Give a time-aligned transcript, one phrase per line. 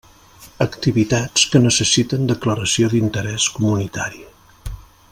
[0.63, 4.27] Activitats que necessiten declaració d'interés comunitari.